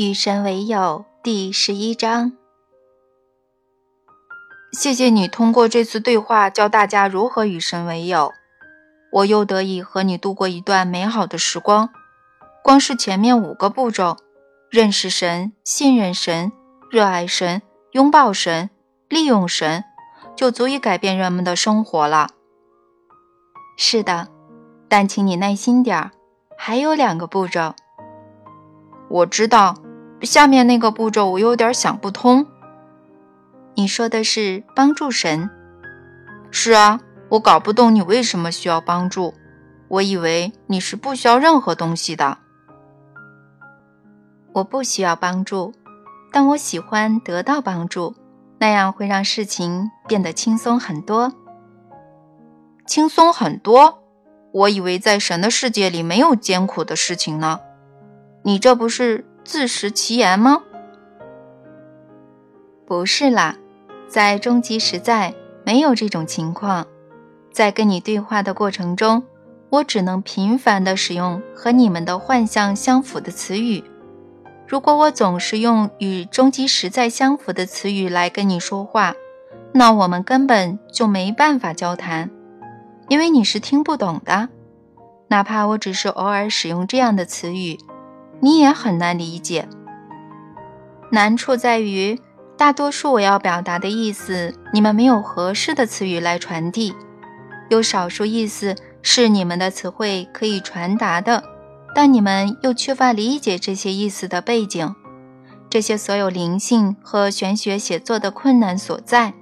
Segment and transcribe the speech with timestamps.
[0.00, 2.30] 与神为友第十一章。
[4.70, 8.32] 谢谢你通过这次对话教大家如何与神为友，
[9.10, 11.90] 我又得以和你度过一段美好的时光。
[12.62, 14.16] 光是前面五个步骤：
[14.70, 16.52] 认识神、信任神、
[16.92, 17.60] 热爱神、
[17.90, 18.70] 拥抱神、
[19.08, 19.82] 利用神，
[20.36, 22.28] 就足以改变人们的生活了。
[23.76, 24.28] 是的，
[24.88, 26.12] 但请你耐心点儿，
[26.56, 27.74] 还有两个步骤。
[29.10, 29.74] 我知道。
[30.22, 32.46] 下面那个步骤我有点想不通。
[33.74, 35.48] 你说的是帮助神？
[36.50, 39.34] 是啊，我搞不懂你为什么需要帮助。
[39.88, 42.38] 我以为你是不需要任何东西的。
[44.54, 45.72] 我不需要帮助，
[46.32, 48.14] 但我喜欢得到帮助，
[48.58, 51.32] 那样会让事情变得轻松很多。
[52.86, 54.02] 轻松很多？
[54.52, 57.60] 我以为在神的世界里没有艰苦的事情呢。
[58.42, 59.24] 你这不是？
[59.48, 60.60] 自食其言吗？
[62.86, 63.56] 不是啦，
[64.06, 66.86] 在终极实在没有这种情况。
[67.50, 69.24] 在跟你对话的过程中，
[69.70, 73.82] 我只能频繁地使用和你们的幻象相符的词语。
[74.66, 79.14] 如果我总是用与终极实在相符的词语来跟你说话，
[79.72, 82.28] 那我们根本就没办法交谈，
[83.08, 84.50] 因为你是听不懂的。
[85.28, 87.78] 哪怕我只是偶尔使用这样的词语。
[88.40, 89.68] 你也很难理解。
[91.10, 92.20] 难处在于，
[92.56, 96.92] 大多数我要表达的意思，你们没有合适的词语来传递；
[97.68, 101.42] 有少数意思是你们的词汇可以传达的，
[101.94, 104.94] 但你们又缺乏理解这些意思的背景。
[105.70, 109.34] 这些所有灵性和玄学写作的困难所在。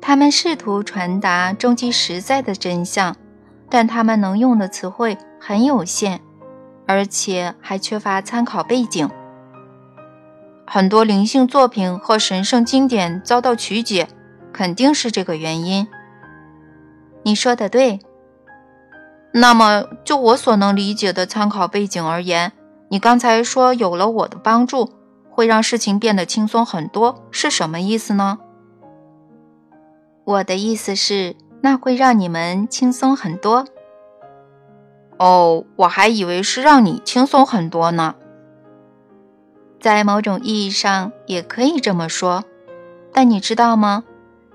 [0.00, 3.14] 他们试图传达终极实在的真相，
[3.68, 6.20] 但他们能用的词汇很有限。
[6.88, 9.10] 而且还缺乏参考背景，
[10.66, 14.08] 很多灵性作品和神圣经典遭到曲解，
[14.54, 15.86] 肯定是这个原因。
[17.24, 18.00] 你说的对。
[19.32, 22.52] 那么，就我所能理解的参考背景而言，
[22.88, 24.94] 你刚才说有了我的帮助，
[25.28, 28.38] 会让事情变得轻松很多，是什么意思呢？
[30.24, 33.66] 我的意思是，那会让你们轻松很多。
[35.18, 38.14] 哦，我还以为是让你轻松很多呢。
[39.80, 42.44] 在某种意义上也可以这么说，
[43.12, 44.04] 但你知道吗？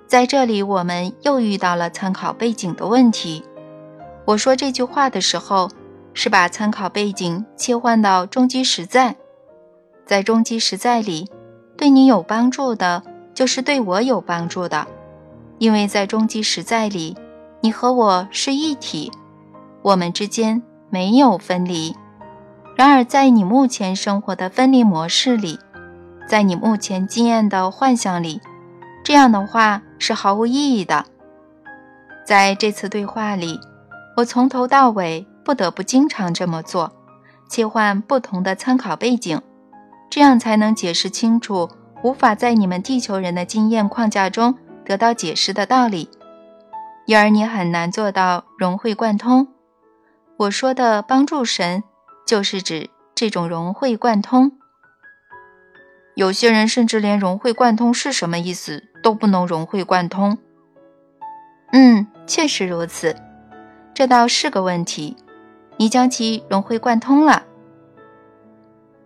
[0.08, 3.44] 在这里我们又遇到了参考背景的问题。
[4.26, 5.70] 我说这句话的时候，
[6.14, 9.16] 是把参考背景切换到终极实在。
[10.06, 11.30] 在终极实在里，
[11.78, 13.04] 对你有帮助的，
[13.34, 14.86] 就是对我有帮助的，
[15.58, 17.18] 因为在终极实在里，
[17.62, 19.12] 你和我是一体。
[19.84, 21.94] 我们之间没有分离，
[22.78, 25.60] 然而在你目前生活的分离模式里，
[26.26, 28.40] 在你目前经验的幻想里，
[29.04, 31.06] 这样的话是毫无意义的。
[32.26, 33.60] 在这次对话里，
[34.16, 36.94] 我从头到尾不得不经常这么做，
[37.50, 39.42] 切换不同的参考背景，
[40.10, 41.70] 这样才能解释清楚
[42.04, 44.56] 无法在你们地球人的经验框架中
[44.86, 46.10] 得到解释的道理，
[47.06, 49.50] 因而你很难做到融会贯通。
[50.38, 51.84] 我说的帮助神，
[52.26, 54.52] 就是指这种融会贯通。
[56.16, 60.38] 有些人甚至连融会贯通是什么意思都不能融会贯通。
[61.72, 63.16] 嗯，确实如此，
[63.94, 65.18] 这倒是个问题。
[65.78, 67.44] 你将其融会贯通了。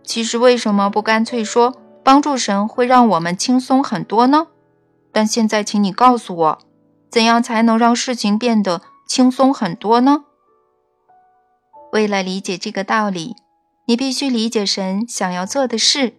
[0.03, 4.47] 其实为什么不干脆说帮助神会让我们轻松很多呢？
[5.11, 6.59] 但现在，请你告诉我，
[7.09, 10.25] 怎样才能让事情变得轻松很多呢？
[11.97, 13.35] 为了理解这个道理，
[13.87, 16.13] 你必须理解神想要做的事，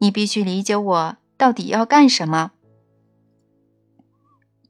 [0.00, 2.50] 你必须理解我到底要干什么。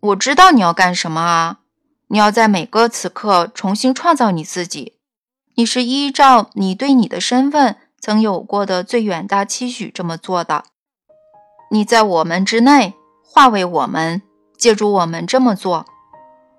[0.01, 1.61] 我知道你要干什么啊！
[2.09, 4.99] 你要在每个此刻重新创造你自己。
[5.55, 10.65] 你是依照你对你的身份曾有过的最远大期许这么做的。
[11.71, 12.93] 你在我们之内，
[13.25, 14.21] 化为我们，
[14.59, 15.87] 借助我们这么做。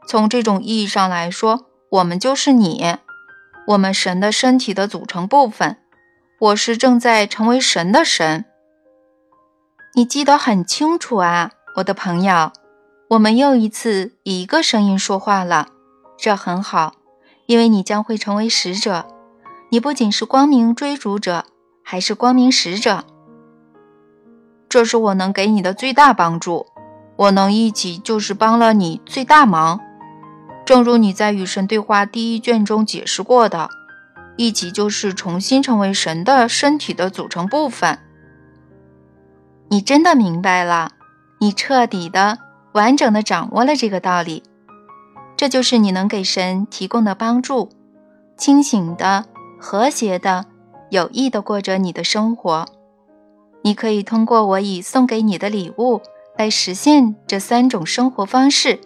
[0.08, 2.98] 从这种意义上来说，我们就是你。
[3.66, 5.78] 我们神的身体的组成部分，
[6.40, 8.44] 我是正在成为神的神。
[9.96, 12.52] 你记得很清楚啊，我的朋友。
[13.10, 15.68] 我们又一次以一个声音说话了，
[16.18, 16.96] 这很好，
[17.46, 19.06] 因为你将会成为使者。
[19.70, 21.46] 你不仅是光明追逐者，
[21.84, 23.06] 还是光明使者。
[24.68, 26.66] 这是我能给你的最大帮助。
[27.16, 29.80] 我能一起就是帮了你最大忙。
[30.66, 33.70] 正如你在与神对话第一卷中解释过的，
[34.38, 38.00] 一起就是重新成为神的身体的组成部分。
[39.70, 40.92] 你真的明白了，
[41.40, 42.40] 你彻底的、
[42.74, 44.44] 完整的掌握了这个道理。
[45.36, 47.70] 这就是你能给神提供的帮助，
[48.38, 49.26] 清醒的、
[49.60, 50.46] 和谐的、
[50.90, 52.66] 有益的过着你的生活。
[53.64, 56.02] 你可以通过我已送给你的礼物
[56.38, 58.80] 来实现这三种生活方式。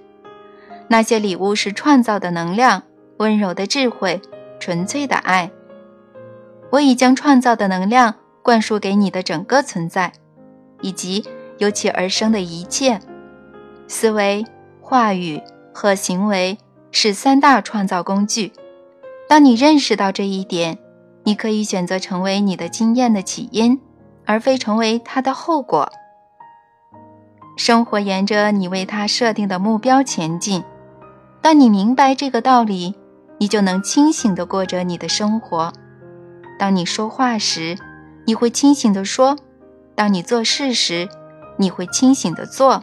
[0.87, 2.83] 那些礼物是创造的能量、
[3.17, 4.21] 温柔的智慧、
[4.59, 5.51] 纯粹的爱。
[6.71, 10.13] 我已将创造的能量灌输给你的整个存在，
[10.81, 11.25] 以及
[11.57, 12.99] 由其而生的一切
[13.87, 14.45] 思维、
[14.81, 15.41] 话语。
[15.79, 16.57] 和行为
[16.91, 18.51] 是三大创造工具。
[19.29, 20.79] 当你认识到这一点，
[21.23, 23.79] 你可以选择成为你的经验的起因，
[24.25, 25.91] 而非成为它的后果。
[27.57, 30.63] 生活沿着你为它设定的目标前进。
[31.47, 32.93] 当你明白这个道理，
[33.37, 35.71] 你就能清醒地过着你的生活。
[36.59, 37.77] 当你说话时，
[38.25, 39.37] 你会清醒地说；
[39.95, 41.07] 当你做事时，
[41.55, 42.81] 你会清醒地做。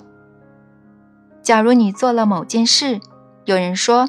[1.43, 3.01] 假如你做了某件事，
[3.45, 4.09] 有人说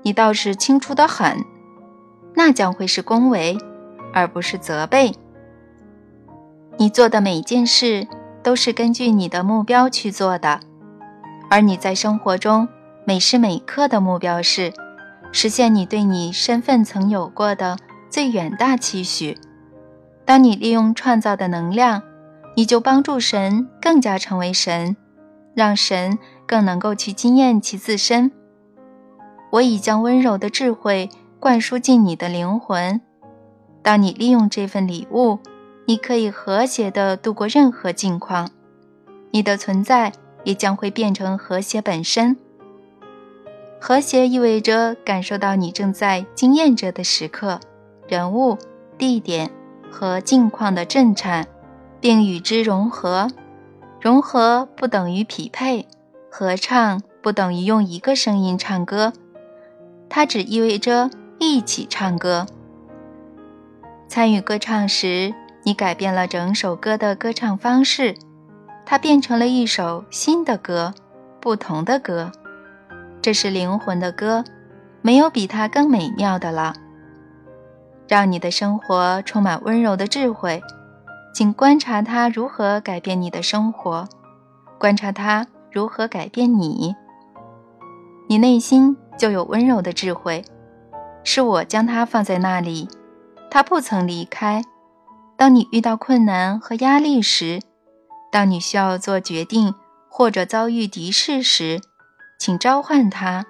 [0.00, 1.44] 你倒是清楚的很，
[2.36, 3.58] 那将会是恭维，
[4.14, 5.12] 而不是责备。
[6.78, 8.08] 你做的每件事
[8.42, 10.60] 都是根据你的目标去做的，
[11.50, 12.66] 而你在生活中
[13.08, 14.70] 每时每刻的目标是
[15.32, 17.78] 实现你对你身份曾有过的
[18.10, 19.38] 最远大期许。
[20.26, 22.02] 当你利用创造的能量，
[22.54, 24.94] 你就帮助神更加成为神，
[25.54, 26.18] 让神。
[26.46, 28.30] 更能够去经验其自身。
[29.52, 31.10] 我已将温柔的智慧
[31.40, 33.00] 灌输进你的灵魂。
[33.82, 35.38] 当你利用这份礼物，
[35.86, 38.50] 你可以和谐地度过任何境况，
[39.30, 40.12] 你的存在
[40.44, 42.36] 也将会变成和谐本身。
[43.80, 47.60] 和谐意味着感受到你正在经验着的时刻、
[48.08, 48.58] 人物、
[48.98, 49.50] 地点
[49.90, 51.46] 和境况的震颤，
[52.00, 53.28] 并与之融合。
[54.00, 55.86] 融合不等于匹配。
[56.30, 59.12] 合唱不等于用一个声音唱歌，
[60.08, 62.46] 它只意味着一起唱歌。
[64.08, 65.34] 参与歌唱时，
[65.64, 68.14] 你改变了整首歌的歌唱方式，
[68.84, 70.94] 它变成了一首新的歌，
[71.40, 72.30] 不同的歌。
[73.20, 74.44] 这是灵魂的歌，
[75.02, 76.74] 没有比它更美妙的了。
[78.06, 80.62] 让你的生活充满温柔的智慧，
[81.34, 84.08] 请观察它如何改变你的生活，
[84.78, 85.46] 观察它。
[85.70, 86.96] 如何改变你？
[88.26, 90.42] 你内心就有温柔的智慧，
[91.22, 92.88] 是我将它放在那里，
[93.50, 94.64] 它不曾离开。
[95.36, 97.60] 当你遇到困难和压力时，
[98.32, 99.74] 当你需要做决定
[100.08, 101.80] 或者遭遇敌视时，
[102.38, 103.44] 请召唤它，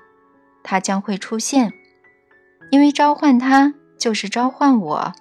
[0.62, 1.72] 它将会出现，
[2.70, 5.12] 因为召唤它就是召唤我。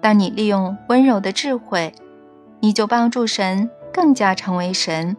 [0.00, 1.94] 当你利用温柔的智慧，
[2.60, 5.16] 你就帮助神更加成为神。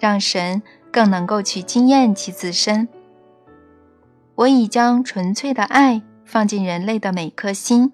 [0.00, 0.62] 让神
[0.92, 2.88] 更能够去经验其自身。
[4.36, 7.92] 我已将纯粹的爱放进人类的每颗心，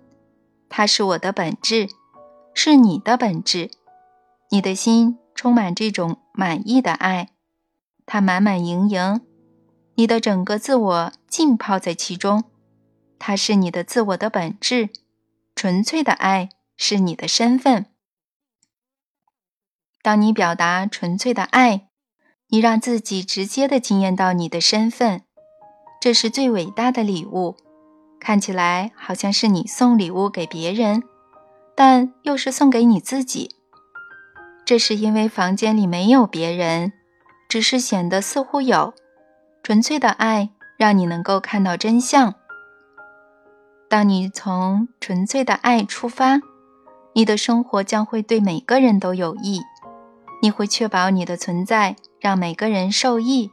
[0.68, 1.88] 它是我的本质，
[2.52, 3.70] 是你的本质。
[4.50, 7.30] 你的心充满这种满意的爱，
[8.06, 9.20] 它满满盈盈，
[9.94, 12.44] 你的整个自我浸泡在其中。
[13.18, 14.90] 它是你的自我的本质，
[15.54, 17.86] 纯粹的爱是你的身份。
[20.02, 21.88] 当你表达纯粹的爱。
[22.48, 25.22] 你让自己直接的惊艳到你的身份，
[26.00, 27.56] 这是最伟大的礼物。
[28.20, 31.02] 看起来好像是你送礼物给别人，
[31.74, 33.56] 但又是送给你自己。
[34.64, 36.92] 这是因为房间里没有别人，
[37.54, 38.92] 只是显得似乎有。
[39.62, 42.34] 纯粹的爱让你能够看到真相。
[43.88, 46.40] 当你从纯粹的爱出发，
[47.12, 49.60] 你的生活将会对每个人都有益。
[50.42, 51.94] 你会确保你的存在。
[52.20, 53.52] 让每个人受益，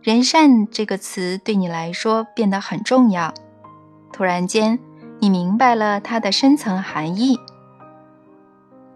[0.00, 3.34] 人善这个词对你来说变得很重要。
[4.10, 4.78] 突然间，
[5.18, 7.38] 你明白了它的深层含义。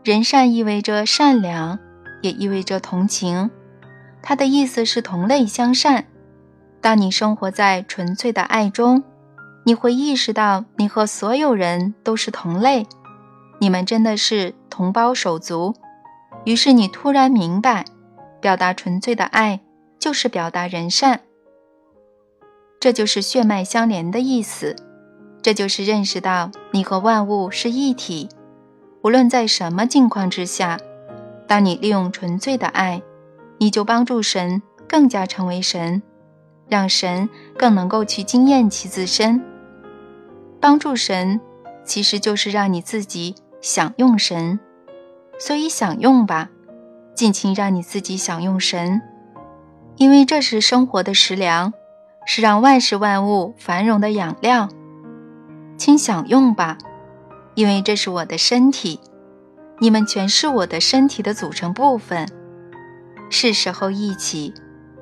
[0.02, 1.78] 人善意味着善良，
[2.22, 3.50] 也意味着同情。
[4.22, 6.06] 它的意思是同类相善。
[6.80, 9.02] 当你生活在纯粹的爱中，
[9.64, 12.86] 你会意识到你和所有人都是同类，
[13.58, 15.74] 你们真的是同胞手足。
[16.44, 17.84] 于是你突然明白。
[18.38, 19.60] 表达纯粹的爱，
[19.98, 21.22] 就是表达人善。
[22.78, 24.76] 这就是血脉相连的意思。
[25.42, 28.28] 这就是认识到你和万物是一体。
[29.02, 30.78] 无论在什么境况之下，
[31.48, 33.02] 当你利用纯粹的爱，
[33.58, 36.02] 你就帮助神更加成为神，
[36.68, 39.42] 让神更能够去经验其自身。
[40.60, 41.40] 帮助神，
[41.84, 44.58] 其实就是让你自己享用神。
[45.38, 46.50] 所以享用吧，
[47.14, 49.02] 尽情让你自己享用神，
[49.96, 51.72] 因为这是生活的食粮，
[52.24, 54.68] 是让万事万物繁荣的养料。
[55.76, 56.78] 请享用吧，
[57.54, 58.98] 因为这是我的身体，
[59.78, 62.26] 你们全是我的身体的组成部分。
[63.38, 64.54] 是时候一起，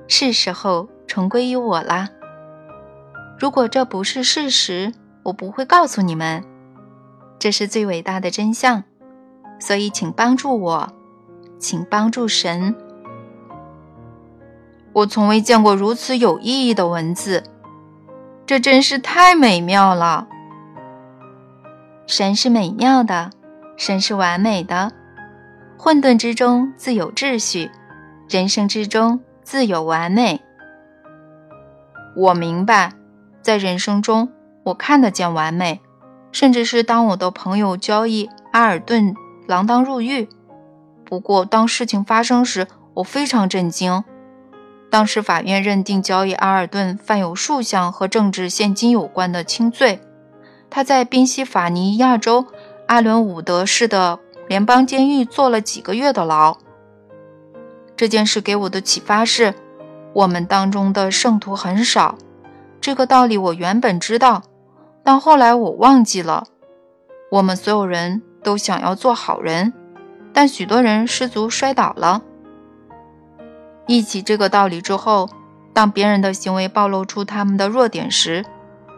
[0.09, 2.09] 是时候重归于我啦。
[3.39, 6.43] 如果这不是事实，我不会告诉你们，
[7.39, 8.83] 这是最伟大的真相。
[9.61, 10.93] 所以，请帮助我，
[11.61, 12.75] 请帮助神。
[14.93, 17.45] 我从未见过如此有意义的文字，
[18.45, 20.27] 这真是太美妙了。
[22.09, 23.31] 神是美妙的，
[23.77, 24.91] 神是完美的。
[25.79, 27.71] 混沌之中自有秩序，
[28.29, 30.41] 人生之中自有完美。
[32.17, 32.93] 我明白，
[33.43, 34.31] 在人生中，
[34.65, 35.81] 我看得见完美，
[36.33, 39.15] 甚至是当我的朋友交易阿尔顿。
[39.47, 40.27] 锒铛入狱。
[41.05, 44.03] 不过，当事情发生时，我非常震惊。
[44.91, 50.01] 当时法院认定交易阿尔顿犯有数项和政治现金有关的轻罪。
[50.71, 52.47] 他在宾夕法尼亚州
[52.87, 56.57] 阿伦伍德市的联邦监狱坐了几个月的牢。
[57.97, 59.55] 这件事给我的启发是：
[60.13, 62.17] 我们当中的圣徒很少。
[62.81, 64.43] 这个道理我原本知道，
[65.03, 66.47] 但后来我忘记了。
[67.31, 68.23] 我们所有人。
[68.45, 69.73] 都想要做好人，
[70.31, 72.21] 但许多人失足摔倒了。
[73.87, 75.31] 忆起这个道理之后，
[75.73, 78.45] 当别人的行为暴露出他们的弱点时，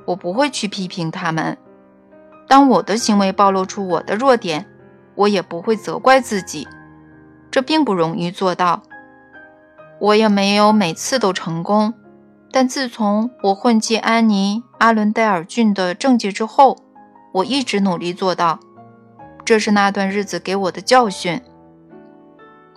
[0.04, 1.54] 我不会去批评他们；
[2.48, 4.66] 当我的行为暴露出我的弱点，
[5.14, 6.66] 我也不会责怪自己。
[7.52, 8.82] 这并不容易做到，
[10.00, 11.94] 我也没有每次都成功。
[12.52, 16.78] 但自从我混迹安妮·阿伦戴尔郡的政界之后，
[17.34, 18.60] 我一直努力做到。
[19.44, 21.40] 这是那段日子给我的教训。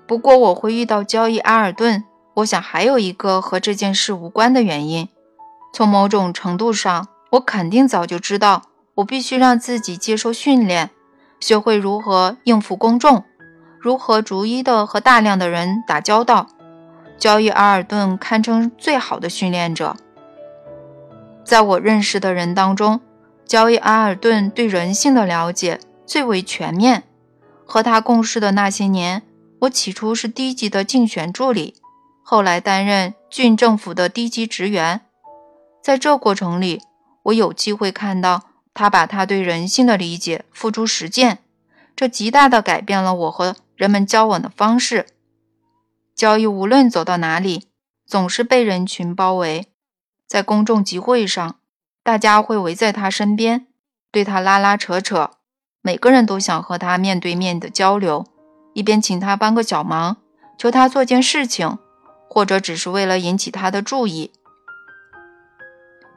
[0.06, 2.04] 不过我会遇到交易阿尔顿，
[2.36, 5.08] 我想还有一个和这件事无关的原因。
[5.74, 8.64] 从某种程度上，我肯定早就知道，
[8.96, 10.90] 我必须让自己接受训练，
[11.40, 13.24] 学会如何应付公众，
[13.80, 16.48] 如何逐一的和大量的人打交道。
[17.20, 19.96] 交易阿尔顿堪称最好的训练者。
[21.44, 23.02] 在我认识的人当中，
[23.46, 25.80] 交易阿尔顿对人性的了解。
[26.10, 27.04] 最为全面。
[27.68, 29.22] 和他共事的那些年，
[29.60, 31.76] 我起初是低级的竞选助理，
[32.24, 35.02] 后来担任郡政府的低级职员。
[35.84, 36.82] 在这过程里，
[37.26, 38.42] 我有机会看到
[38.74, 41.38] 他把他对人性的理解付诸实践，
[41.96, 45.06] 这极大地改变了我和人们交往的方式。
[46.20, 47.70] 交易无论走到哪里，
[48.06, 49.68] 总是被人群包围。
[50.28, 51.56] 在公众集会上，
[52.04, 53.68] 大家会围在他身边，
[54.12, 55.32] 对他拉拉扯扯。
[55.82, 58.26] 每个人都想和他面对面的交流，
[58.74, 60.18] 一边请他帮个小忙，
[60.58, 61.78] 求他做件事情，
[62.28, 64.34] 或者只是为了引起他的注意。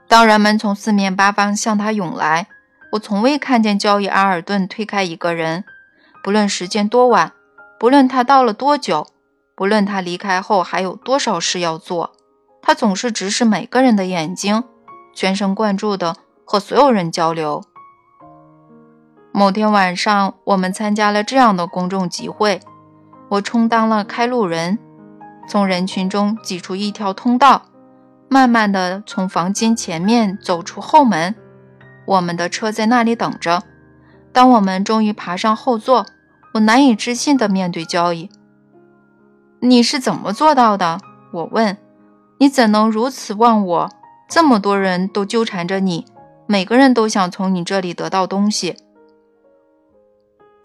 [0.08, 2.48] 当人们从四面八方向他涌来，
[2.90, 5.62] 我从未看见交易阿尔顿推开一个人。
[6.24, 7.32] 不论时间多晚，
[7.78, 9.06] 不论他到了多久，
[9.54, 12.12] 不论他离开后还有多少事要做，
[12.62, 14.64] 他总是直视每个人的眼睛，
[15.14, 17.62] 全神贯注地和所有人交流。
[19.32, 22.60] 某天晚上，我们参加了这样的公众集会，
[23.30, 24.78] 我充当了开路人，
[25.48, 27.62] 从人群中挤出一条通道，
[28.28, 31.34] 慢慢地从房间前面走出后门。
[32.06, 33.62] 我们的车在那里等着。
[34.32, 36.06] 当我们终于爬上后座，
[36.54, 38.28] 我难以置信地面对交易
[39.62, 41.00] ：“你是怎么做到的？”
[41.32, 41.78] 我问
[42.38, 43.90] ：“你怎能如此忘我？
[44.28, 46.04] 这么多人都纠缠着你，
[46.46, 48.76] 每个人都想从你这里得到东西。”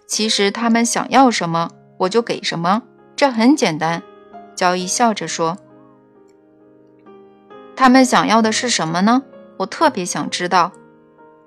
[0.08, 2.82] 其实他们想要什么，我就给什么，
[3.16, 4.02] 这很简单。
[4.56, 5.58] 交易笑着说
[7.76, 9.24] ：“他们想要的是什么呢？
[9.58, 10.72] 我特别想知道。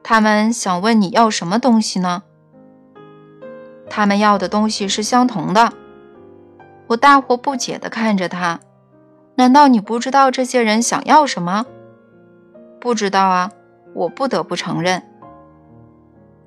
[0.03, 2.23] 他们想问你要什么东西呢？
[3.91, 5.73] 他们要的东西是相同的。”
[6.91, 8.59] 我大惑不解地看着他。
[9.37, 11.65] 难道你不知道这些人想要什么？
[12.81, 13.53] 不知道啊，
[13.95, 15.03] 我不得不承认。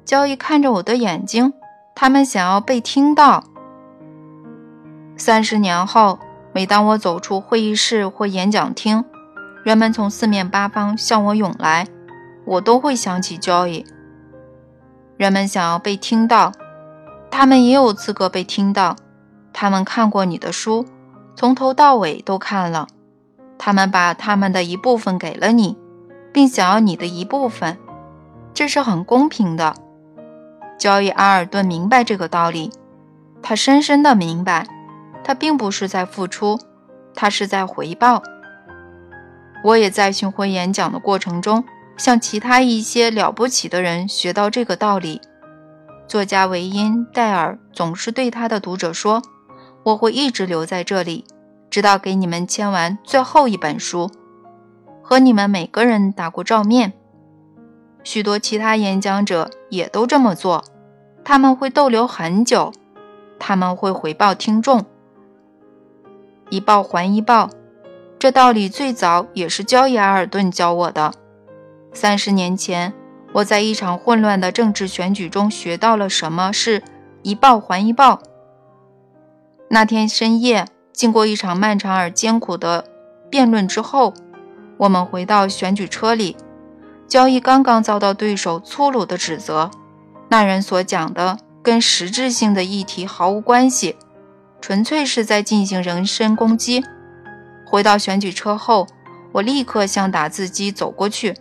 [0.03, 1.53] 交易看着我的眼睛。
[1.95, 3.43] 他们想要被听到。
[5.15, 6.17] 三十年后，
[6.51, 9.05] 每当我走出会议室或演讲厅，
[9.63, 11.87] 人们从四面八方向我涌来，
[12.45, 13.85] 我都会想起 Joy。
[15.17, 16.51] 人们想要被听到，
[17.29, 18.95] 他们也有资格被听到。
[19.53, 20.85] 他们看过你的书，
[21.35, 22.87] 从头到尾都看了。
[23.57, 25.77] 他们把他们的一部分给了你，
[26.33, 27.77] 并想要你的一部分。
[28.53, 29.75] 这是很公平的。
[30.77, 32.71] 交易阿尔顿明白这个道理，
[33.41, 34.67] 他深深的明白，
[35.23, 36.59] 他并不是在付出，
[37.15, 38.21] 他是在回报。
[39.63, 41.63] 我也在巡回演讲的过程中，
[41.95, 45.21] 向其他一些了不起的人学到这个道理。
[46.05, 49.21] 作家维因戴尔总是对他的读者说
[49.83, 51.25] ：“我会一直留在这里，
[51.69, 54.09] 直到给你们签完最后一本书，
[55.01, 56.93] 和你们每个人打过照面。”
[58.03, 60.63] 许多其他演讲者也都这么做，
[61.23, 62.73] 他们会逗留很久，
[63.39, 64.85] 他们会回报听众，
[66.49, 67.49] 一报还一报。
[68.19, 71.13] 这道理最早也是焦伊阿尔顿教我的。
[71.93, 72.93] 三十年前，
[73.33, 76.81] 我在一场混乱的政治选举中学到了什么是
[77.21, 78.21] 一报还一报。
[79.73, 82.85] 那天深夜，经过一场漫长而艰苦的
[83.31, 84.13] 辩论之后，
[84.77, 86.37] 我们回到选举车里。
[87.07, 89.71] 交易刚刚遭到对手粗鲁的指责，
[90.29, 93.95] 那人所讲的跟实质性的议题毫无关系，
[94.61, 96.83] 纯粹是在进行人身攻击。
[97.65, 98.85] 回到选举车后，
[99.31, 101.35] 我立刻向打字机走过去，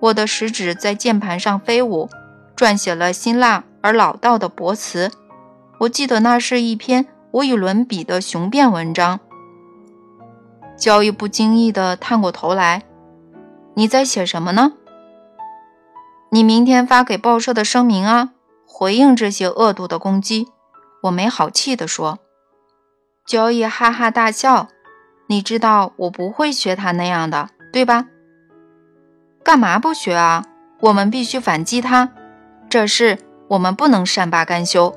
[0.00, 2.10] 我的食指在键盘上飞舞，
[2.56, 5.12] 撰写了辛辣而老道的驳词。
[5.78, 7.06] 我记得那是一篇
[7.38, 9.20] 无与伦比的雄辩文章。
[10.76, 12.82] 交易不经意地探过头来
[13.74, 14.72] ：“你在写什么呢？”
[16.32, 18.30] 你明天发给报社的声明啊，
[18.66, 20.48] 回应这些恶毒的攻击。
[21.04, 22.18] 我没好气地说。
[23.24, 24.66] 交易哈哈大笑。
[25.28, 28.06] 你知道我不会学他那样的，对吧？
[29.44, 30.44] 干嘛不学啊？
[30.80, 32.10] 我们必须反击他，
[32.68, 33.16] 这事
[33.46, 34.92] 我们不能善罢甘休。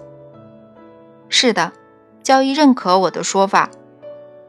[1.30, 1.74] 是的，
[2.24, 3.70] 交易认可我的说法。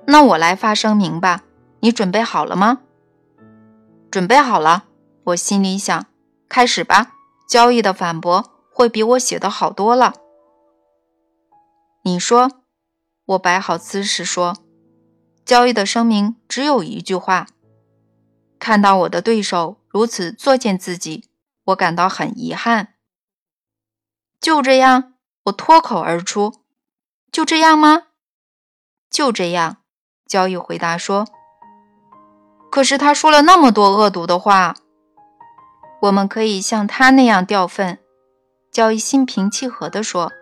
[0.07, 1.45] 那我来发声明吧。
[1.81, 2.81] 你准备好了吗？
[4.11, 4.85] 准备好了。
[5.25, 6.07] 我心里想。
[6.49, 7.15] 开始吧，
[7.49, 10.13] 交易的反驳会比我写的好多了。
[12.03, 12.51] 你说，
[13.25, 14.57] 我摆好姿势说，
[15.45, 17.47] 交易的声明只有一句话。
[18.59, 21.31] 看到我的对手如此作践自己，
[21.65, 22.95] 我感到很遗憾。
[24.41, 26.62] 就这样，我脱口而出。
[27.33, 28.03] 就这样吗？
[29.11, 29.79] 就这样，
[30.27, 31.27] 交易回答说。
[32.71, 34.77] 可是他说了那么多恶毒的话。
[36.03, 38.01] 我们可以像他那样掉粪，
[38.73, 40.33] 交易心平气和地说，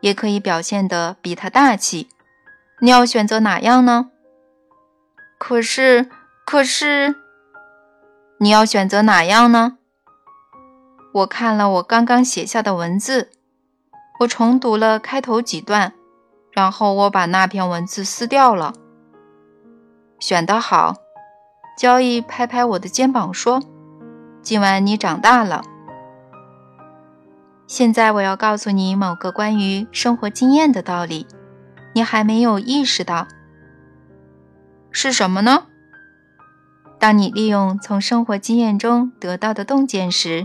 [0.00, 2.08] 也可以表现得比他大气。
[2.80, 4.10] 你要选择哪样呢？
[5.38, 6.10] 可是，
[6.46, 7.14] 可是，
[8.38, 9.76] 你要选择哪样呢？
[11.12, 13.30] 我看了我刚刚写下的文字，
[14.20, 15.92] 我重读了开头几段，
[16.52, 18.74] 然后我把那篇文字撕掉了。
[20.20, 20.94] 选得好，
[21.76, 23.60] 交易拍拍我的肩膀说。
[24.42, 25.62] 今晚你长大了。
[27.66, 31.26] 现在我要告诉你某个关于生活经验的道理，
[31.94, 33.28] 你还没有意识到
[34.90, 35.66] 是什么呢？
[36.98, 40.44] 当你利用从生活经验中得到的洞见时，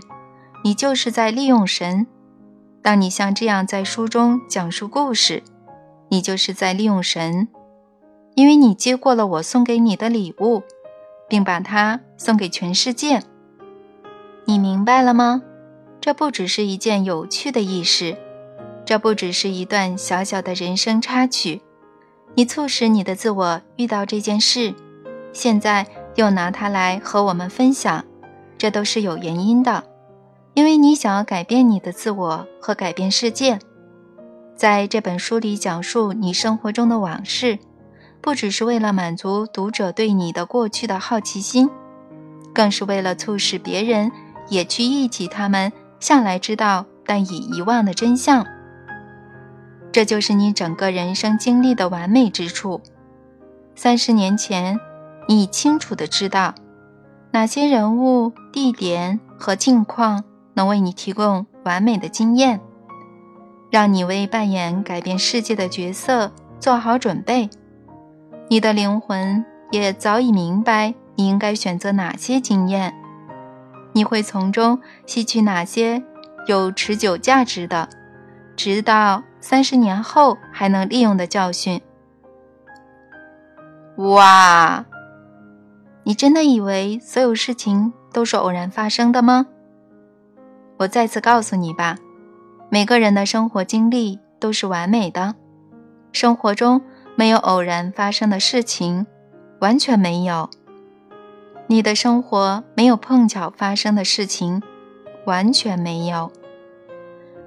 [0.63, 2.05] 你就是在利用神；
[2.81, 5.43] 当你像这样在书中讲述故事，
[6.09, 7.47] 你就是在利用神，
[8.35, 10.63] 因为你接过了我送给你的礼物，
[11.27, 13.21] 并把它送给全世界。
[14.45, 15.41] 你明白了吗？
[15.99, 18.15] 这不只是一件有趣的轶事，
[18.85, 21.61] 这不只是一段小小的人生插曲。
[22.35, 24.73] 你促使你的自我遇到这件事，
[25.33, 28.05] 现在又拿它来和我们分享，
[28.57, 29.83] 这都是有原因的。
[30.53, 33.59] 因为你想要改变你的自我和改变世界。
[34.57, 37.59] 在这本书里讲述你生活中的往事，
[38.19, 41.69] 不只是为了满足读者对你的过去的好奇心，
[42.53, 44.11] 更是为了促使别人。
[44.49, 48.45] 也去忆起他们向来知道但已遗忘的真相。
[49.91, 52.79] 这就是你整个人生经历的完美之处。
[53.75, 54.79] 三十年前，
[55.27, 56.55] 你清楚的知道
[57.31, 62.61] 哪些人物、地点和境况能为你提供完美的经验，
[63.69, 67.49] 让你为扮演改变世界的角色做好准备。
[68.49, 72.93] 你的灵魂也早已明白你应该选择哪些经验。
[73.93, 76.03] 你会从中吸取哪些
[76.45, 77.89] 有持久价值的，
[78.55, 81.81] 直到三十年后还能利用的教训？
[83.97, 84.85] 哇！
[86.03, 89.47] 你真的以为所有事情都是偶然发生的吗？
[90.77, 91.97] 我再次告诉你吧，
[92.69, 95.35] 每个人的生活经历都是完美的，
[96.11, 96.81] 生活中
[97.15, 99.07] 没有偶然发生的事情，
[99.61, 100.49] 完全没有。
[101.67, 104.61] 你的生活没有碰巧发生的事情，
[105.25, 106.31] 完全没有。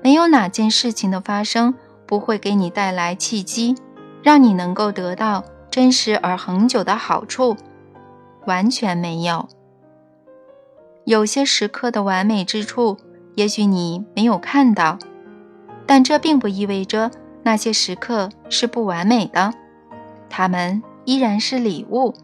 [0.03, 1.75] 没有哪件事情的发生
[2.07, 3.77] 不会给你带来契机，
[4.23, 7.59] 让你能够得到真实而恒久的好处，
[8.47, 9.47] 完全没有。
[11.05, 12.97] 有些时刻的完美之处，
[13.35, 14.99] 也许你没有看到，
[15.91, 17.11] 但这并不意味着
[17.43, 19.53] 那些时刻是不完美的，
[20.29, 22.15] 它们依然是礼物。